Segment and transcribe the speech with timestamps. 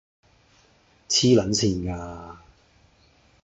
[1.07, 2.41] 痴撚線架！